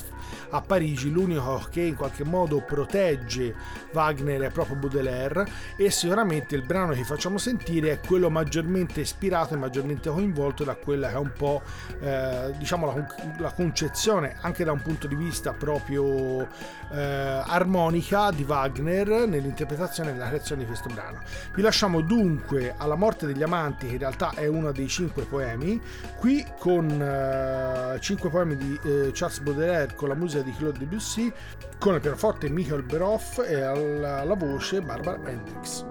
[0.50, 3.56] a Parigi l'unico che in qualche modo protegge
[3.94, 5.48] Wagner è proprio Baudelaire
[5.78, 10.76] e sicuramente il brano che facciamo sentire è quello maggiormente ispirato e maggiormente coinvolto da
[10.76, 11.62] quella che è un po'
[12.02, 18.44] eh, diciamo la, la concezione anche da un punto di vista proprio eh, armonica di
[18.44, 21.22] Wagner nell'interpretazione e nella creazione di questo brano.
[21.54, 25.82] Vi lasciamo dunque alla morte degli amanti che in realtà è uno dei cinque poemi
[26.18, 31.32] qui con eh, cinque poemi di eh, Charles Baudelaire con la musica di Claude Debussy
[31.80, 35.86] con il pianoforte Michael Beroff e alla, alla voce Barbara Hendricks.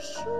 [0.00, 0.39] sure.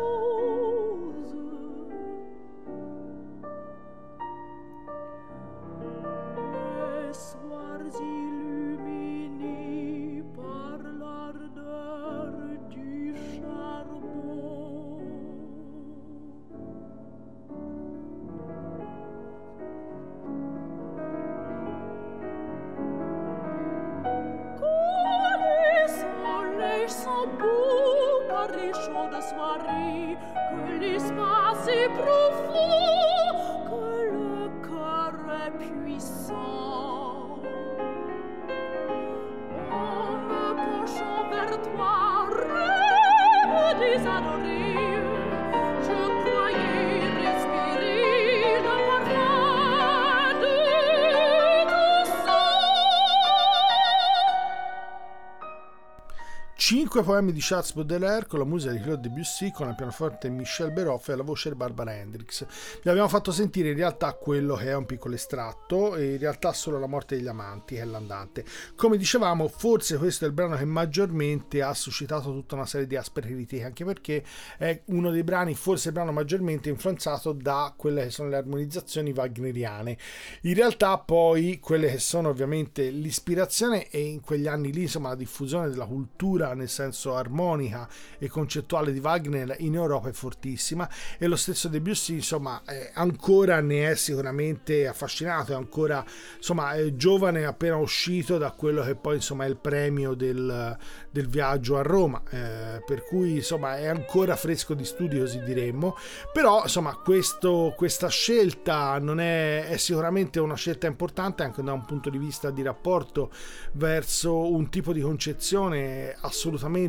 [57.00, 60.70] Cinque poemi di Charles Baudelaire con la musica di Claude Debussy, con il pianoforte Michel
[60.70, 62.44] Beroff e la voce di Barbara Hendricks.
[62.82, 66.52] Vi abbiamo fatto sentire in realtà quello che è un piccolo estratto, e in realtà
[66.52, 68.44] solo La morte degli amanti, che è l'andante.
[68.76, 72.96] Come dicevamo, forse questo è il brano che maggiormente ha suscitato tutta una serie di
[72.96, 74.22] aspre critiche, anche perché
[74.58, 79.12] è uno dei brani, forse il brano maggiormente influenzato da quelle che sono le armonizzazioni
[79.12, 79.96] wagneriane.
[80.42, 85.14] In realtà poi quelle che sono ovviamente l'ispirazione e in quegli anni lì insomma la
[85.14, 87.88] diffusione della cultura nel senso armonica
[88.18, 90.88] e concettuale di Wagner in Europa è fortissima
[91.18, 96.04] e lo stesso Debussy insomma eh, ancora ne è sicuramente affascinato è ancora
[96.36, 100.76] insomma è giovane appena uscito da quello che poi insomma è il premio del,
[101.10, 105.96] del viaggio a Roma eh, per cui insomma è ancora fresco di studio così diremmo.
[106.32, 111.84] Però insomma questo, questa scelta non è, è sicuramente una scelta importante anche da un
[111.84, 113.30] punto di vista di rapporto
[113.72, 116.79] verso un tipo di concezione assolutamente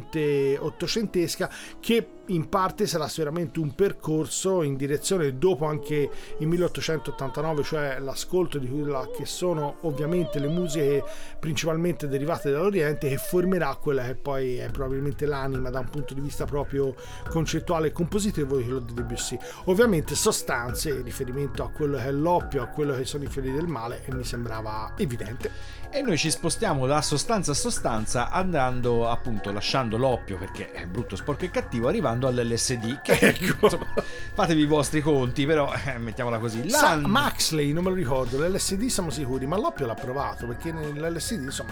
[0.59, 7.99] ottocentesca che in parte sarà sicuramente un percorso in direzione dopo anche il 1889 cioè
[7.99, 11.03] l'ascolto di quella che sono ovviamente le musiche
[11.39, 16.21] principalmente derivate dall'Oriente che formerà quella che poi è probabilmente l'anima da un punto di
[16.21, 16.95] vista proprio
[17.29, 19.37] concettuale e compositivo di quello di Debussy.
[19.65, 23.51] Ovviamente sostanze in riferimento a quello che è l'oppio a quello che sono i fiori
[23.51, 29.09] del male e mi sembrava evidente E noi ci spostiamo da sostanza a sostanza andando
[29.09, 33.01] appunto lasciando l'oppio perché è brutto, sporco e cattivo, arrivando all'LSD.
[33.01, 33.65] Che Ecco.
[33.65, 33.87] insomma,
[34.33, 36.69] fatevi i vostri conti, però eh, mettiamola così.
[36.69, 41.41] Sa- Maxley non me lo ricordo l'LSD siamo sicuri ma l'oppio l'ha provato perché nell'LSD
[41.43, 41.71] insomma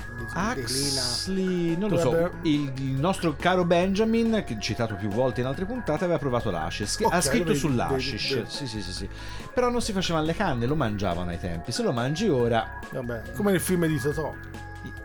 [0.54, 5.66] declina Axley, non lo so, il, nostro caro Benjamin, che citato più volte in altre
[5.66, 6.98] puntate, aveva provato l'ashish.
[6.98, 8.28] che Ok, ha scritto sull'ashish.
[8.30, 8.50] vedi, vedi.
[8.50, 9.10] Sì, sì, sì, sì.
[9.54, 11.72] Però non si facevano le canne, lo mangiavano ai tempi.
[11.72, 14.34] Se lo mangi ora, Vabbè, come nel film di Totò.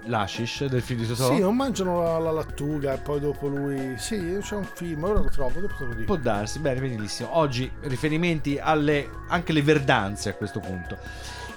[0.04, 3.94] l'ashish del film di Totò Sì, non mangiano la, la lattuga e poi dopo lui.
[3.98, 6.04] Sì, c'è un film, ora lo trovo, dopo te lo dico.
[6.04, 7.36] Può darsi, bene, benissimo.
[7.36, 10.98] Oggi riferimenti alle anche le verdanze a questo punto.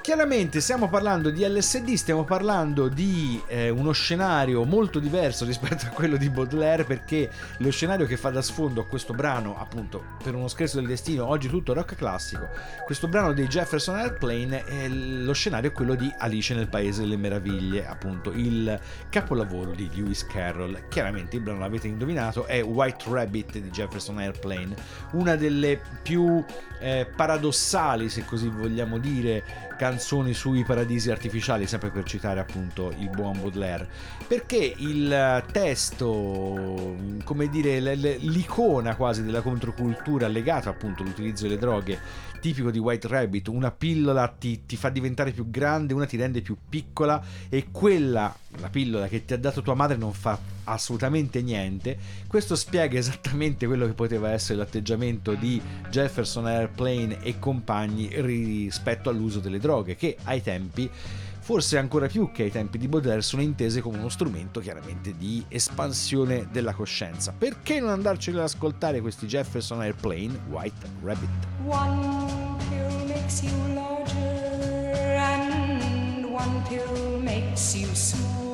[0.08, 5.90] Chiaramente stiamo parlando di LSD, stiamo parlando di eh, uno scenario molto diverso rispetto a
[5.90, 10.34] quello di Baudelaire perché lo scenario che fa da sfondo a questo brano, appunto, per
[10.34, 12.48] uno scherzo del destino, oggi tutto rock classico,
[12.86, 17.18] questo brano dei Jefferson Airplane, è lo scenario è quello di Alice nel Paese delle
[17.18, 18.80] Meraviglie, appunto, il
[19.10, 20.88] capolavoro di Lewis Carroll.
[20.88, 24.74] Chiaramente il brano l'avete indovinato, è White Rabbit di Jefferson Airplane,
[25.12, 26.42] una delle più
[26.80, 33.10] eh, paradossali, se così vogliamo dire, canzoni sui paradisi artificiali, sempre per citare appunto il
[33.10, 33.88] buon Baudelaire,
[34.28, 42.00] perché il testo, come dire, l'icona quasi della controcultura legata appunto all'utilizzo delle droghe,
[42.42, 46.42] tipico di White Rabbit, una pillola ti, ti fa diventare più grande, una ti rende
[46.42, 51.42] più piccola e quella, la pillola che ti ha dato tua madre non fa assolutamente
[51.42, 51.98] niente,
[52.28, 59.40] questo spiega esattamente quello che poteva essere l'atteggiamento di Jefferson Airplane e compagni rispetto all'uso
[59.40, 60.90] delle droghe, che ai tempi
[61.48, 65.46] forse ancora più che ai tempi di Baudelaire sono intese come uno strumento chiaramente di
[65.48, 67.32] espansione della coscienza.
[67.32, 71.30] Perché non andarci ad ascoltare questi Jefferson Airplane White Rabbit?
[71.64, 78.47] One pill makes you larger, and one pill makes you small.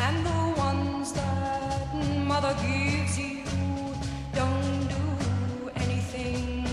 [0.00, 1.94] And the ones that
[2.26, 3.42] mother gives you
[4.32, 6.64] don't do anything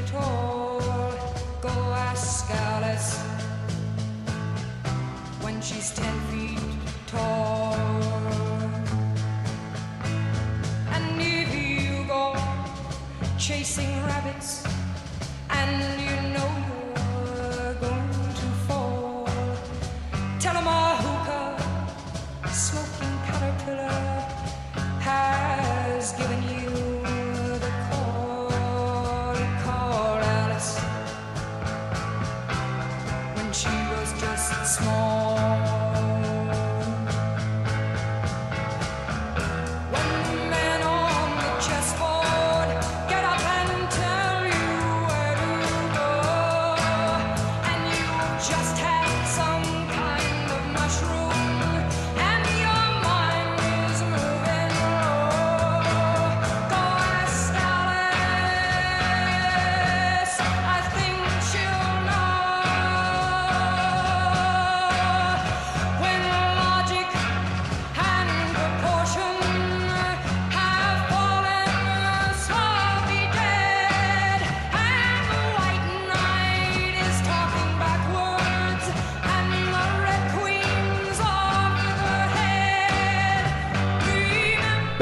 [0.00, 0.80] at all.
[1.60, 1.74] Go
[2.08, 3.16] ask Alice
[5.40, 6.60] when she's ten feet
[7.06, 7.74] tall.
[10.94, 12.36] And if you go
[13.38, 14.64] chasing rabbits
[15.50, 16.77] and you know you're
[26.12, 26.47] given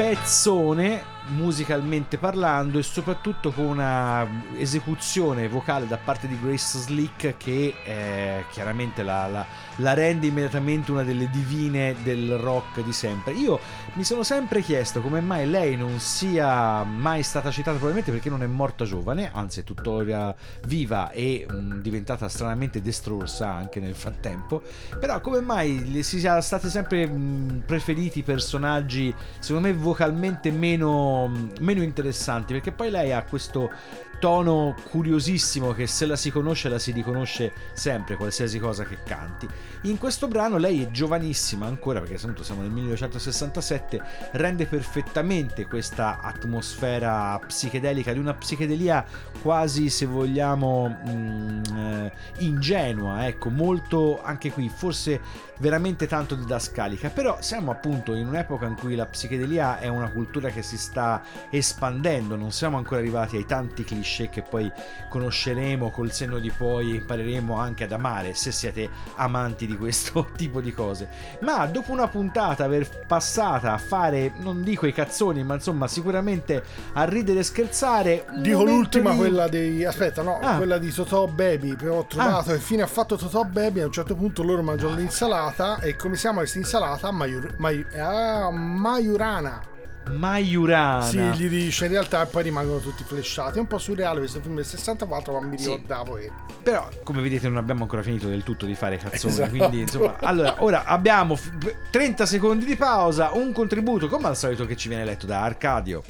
[0.07, 1.03] pezzone
[1.37, 4.27] musicalmente parlando e soprattutto con una
[4.57, 9.45] esecuzione vocale da parte di Grace Slick che eh, chiaramente la, la-
[9.77, 13.33] la rende immediatamente una delle divine del rock di sempre.
[13.33, 13.59] Io
[13.93, 18.41] mi sono sempre chiesto come mai lei non sia mai stata citata, probabilmente perché non
[18.41, 20.33] è morta giovane, anzi è tuttora
[20.65, 24.61] viva e mh, diventata stranamente destrorsa anche nel frattempo,
[24.99, 31.26] però come mai si sia stati sempre mh, preferiti personaggi secondo me vocalmente meno,
[31.59, 33.71] meno interessanti perché poi lei ha questo
[34.19, 39.47] tono curiosissimo che se la si conosce la si riconosce sempre qualsiasi cosa che canti.
[39.81, 44.01] In questo brano lei è giovanissima ancora perché appunto siamo nel 1967
[44.31, 49.05] rende perfettamente questa atmosfera psichedelica di una psichedelia
[49.41, 55.21] quasi se vogliamo mm, eh, ingenua ecco molto anche qui forse
[55.59, 57.09] veramente tanto didascalica.
[57.09, 61.21] Però siamo appunto in un'epoca in cui la psichedelia è una cultura che si sta
[61.49, 64.71] espandendo non siamo ancora arrivati ai tanti cliché che poi
[65.09, 70.61] conosceremo col senno di poi impareremo anche ad amare se siete amanti di questo tipo
[70.61, 71.07] di cose
[71.41, 76.63] ma dopo una puntata aver passata a fare non dico i cazzoni ma insomma sicuramente
[76.93, 79.83] a ridere e scherzare Dico l'ultima, di- quella dei.
[79.85, 80.55] Aspetta, no, Ah.
[80.57, 81.75] quella di Totò Baby.
[81.75, 83.81] Che ho trovato che fine ha fatto Totò Baby.
[83.81, 85.79] A un certo punto loro mangiano l'insalata.
[85.79, 87.11] E come si chiama questa insalata?
[87.11, 89.61] Maiur- mai- ah, Maiurana.
[90.07, 93.57] Maiurana Sì, gli dice in realtà e poi rimangono tutti flashati.
[93.57, 95.65] È un po' surreale questo film del 64, ma mi Sì.
[95.69, 96.31] ricordavo che.
[96.63, 99.33] Però, come vedete, non abbiamo ancora finito del tutto di fare cazzoni.
[99.33, 99.49] Esatto.
[99.49, 101.51] Quindi, insomma, allora, ora abbiamo f-
[101.91, 106.03] 30 secondi di pausa, un contributo, come al solito, che ci viene letto da Arcadio.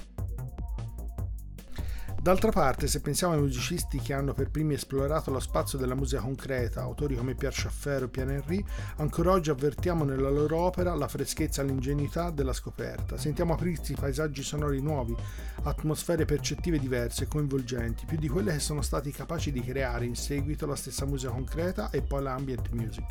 [2.27, 6.19] D'altra parte, se pensiamo ai musicisti che hanno per primi esplorato lo spazio della musica
[6.19, 8.61] concreta, autori come Pierre Schaeffer o Pierre Henry,
[8.97, 13.17] ancora oggi avvertiamo nella loro opera la freschezza e l'ingenuità della scoperta.
[13.17, 15.15] Sentiamo aprirsi paesaggi sonori nuovi,
[15.63, 20.17] atmosfere percettive diverse e coinvolgenti, più di quelle che sono stati capaci di creare in
[20.17, 23.05] seguito la stessa musica concreta e poi l'ambient music.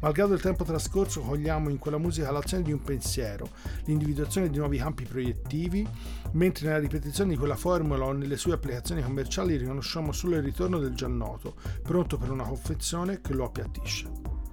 [0.00, 3.48] Malgrado il tempo trascorso, cogliamo in quella musica l'azione di un pensiero,
[3.84, 5.86] l'individuazione di nuovi campi proiettivi,
[6.32, 10.78] mentre nella ripetizione di quella formula o nelle sue applicazioni commerciali riconosciamo solo il ritorno
[10.78, 14.43] del già noto, pronto per una confezione che lo appiattisce.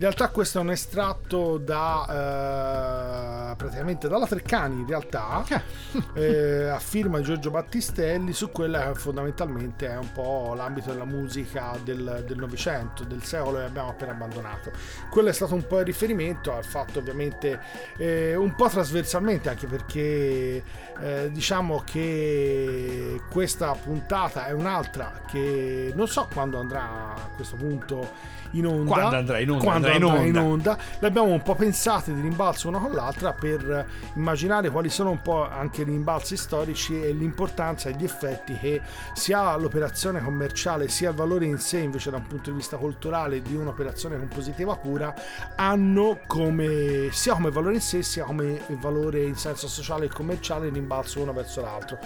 [0.00, 5.44] In realtà questo è un estratto da eh, praticamente dalla Treccani in realtà
[6.14, 11.04] eh, a firma di Giorgio Battistelli su quella che fondamentalmente è un po' l'ambito della
[11.04, 14.70] musica del del Novecento, del secolo che abbiamo appena abbandonato.
[15.10, 17.60] Quello è stato un po' il riferimento al fatto ovviamente
[17.98, 20.64] eh, un po' trasversalmente anche perché
[20.98, 28.38] eh, diciamo che questa puntata è un'altra che non so quando andrà a questo punto
[28.52, 28.92] in onda.
[28.92, 30.72] Quando andrà in onda, quando andrà in andrà in onda.
[30.72, 30.78] onda.
[31.00, 35.48] L'abbiamo un po' pensate di rimbalzo una con l'altra per immaginare quali sono un po'
[35.48, 38.80] anche i rimbalzi storici e l'importanza e gli effetti che
[39.14, 43.42] sia l'operazione commerciale sia il valore in sé invece da un punto di vista culturale
[43.42, 45.14] di un'operazione compositiva pura
[45.56, 50.68] hanno come sia come valore in sé sia come valore in senso sociale e commerciale
[50.68, 51.98] rimbalzo uno verso l'altro.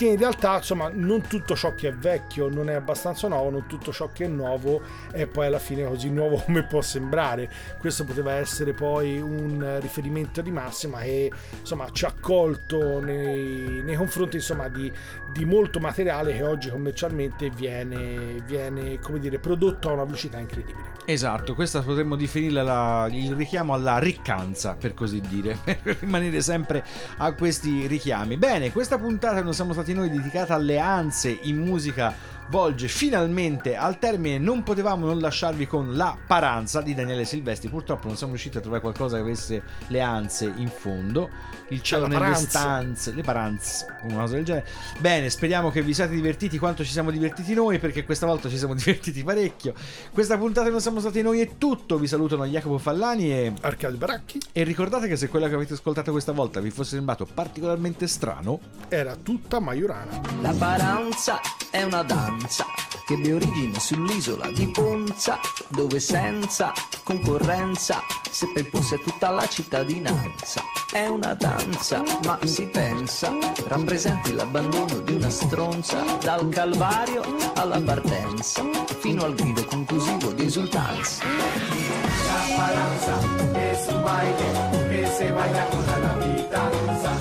[0.00, 3.66] Che in realtà insomma non tutto ciò che è vecchio non è abbastanza nuovo non
[3.66, 4.80] tutto ciò che è nuovo
[5.10, 10.40] è poi alla fine così nuovo come può sembrare questo poteva essere poi un riferimento
[10.40, 11.30] di massima che
[11.60, 14.90] insomma ci ha colto nei, nei confronti insomma di,
[15.32, 21.54] di molto materiale che oggi commercialmente viene, viene dire prodotto a una velocità incredibile Esatto,
[21.56, 26.84] questa potremmo definirla la- il richiamo alla riccanza, per così dire, per rimanere sempre
[27.16, 28.36] a questi richiami.
[28.36, 32.14] Bene, questa puntata non siamo stati noi dedicata alle anze in musica
[32.50, 38.08] volge finalmente al termine, non potevamo non lasciarvi con La Paranza di Daniele Silvestri, purtroppo
[38.08, 41.30] non siamo riusciti a trovare qualcosa che avesse le anze in fondo,
[41.68, 42.48] il cielo nelle Paranza.
[42.48, 44.66] stanze, le paranze, una cosa del genere.
[44.98, 48.58] Bene, speriamo che vi siate divertiti quanto ci siamo divertiti noi, perché questa volta ci
[48.58, 49.72] siamo divertiti parecchio.
[50.12, 54.40] Questa puntata non siamo stati noi è tutto, vi salutano Jacopo Fallani e Arcadio Baracchi.
[54.50, 58.58] E ricordate che se quello che avete ascoltato questa volta vi fosse sembrato particolarmente strano,
[58.88, 60.20] era tutta Maiorana.
[60.40, 61.40] La paranza
[61.70, 62.02] è una
[62.40, 62.64] danza
[63.04, 65.38] che ebbe origine sull'isola di Ponza,
[65.68, 66.72] dove senza
[67.02, 70.62] concorrenza seppe imporsi a tutta la cittadinanza.
[70.90, 73.32] È una danza, ma si pensa,
[73.66, 77.22] rappresenti l'abbandono di una stronza, dal calvario
[77.54, 78.62] alla partenza,
[78.98, 81.24] fino al grido conclusivo di esultanza.
[81.24, 83.18] La balanza
[83.54, 87.19] es un baile que se baila con la pitanza,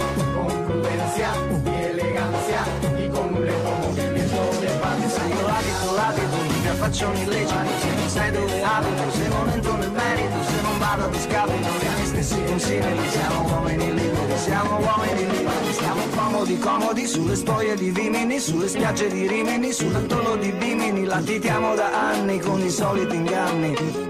[6.90, 8.08] facciano illeciti.
[8.08, 12.06] Sai dove abito, se non entro nel merito Se non vado a discapito dei miei
[12.06, 15.74] stessi consigli Siamo uomini liberi, siamo uomini liberi.
[15.74, 21.06] Stiamo comodi, comodi sulle spoglie di Vimini Sulle spiagge di Rimini, sull'atollo di Bimini.
[21.06, 24.08] Latitiamo da anni con i soliti inganni